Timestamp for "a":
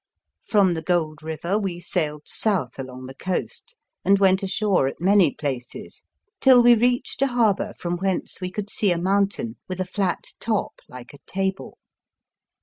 7.21-7.27, 8.91-8.97, 9.79-9.85, 11.13-11.19